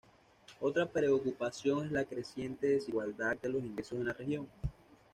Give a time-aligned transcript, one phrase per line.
[0.59, 4.47] Otra preocupación es la creciente desigualdad de los ingresos en la región.